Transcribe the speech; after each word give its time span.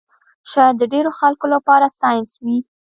شاید 0.51 0.75
د 0.77 0.83
ډېرو 0.93 1.11
خلکو 1.19 1.45
لپاره 1.53 1.85
ساینس 1.99 2.31
وي 2.43 2.57